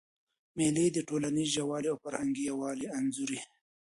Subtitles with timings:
[0.57, 3.41] مېلې د ټولنیز یووالي او فرهنګي یووالي انځور يي.